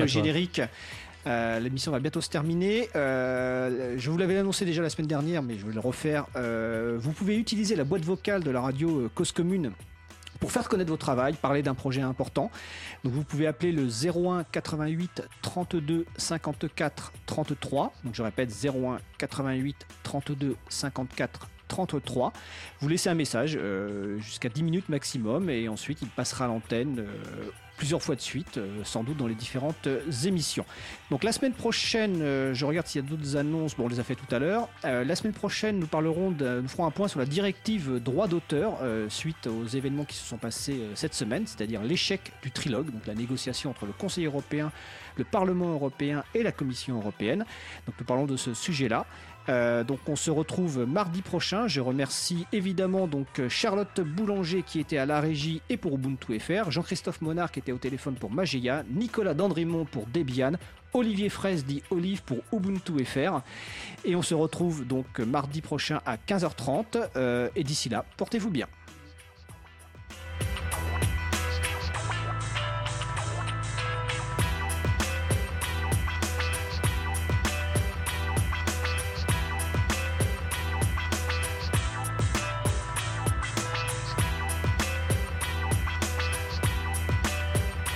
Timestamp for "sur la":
37.08-37.24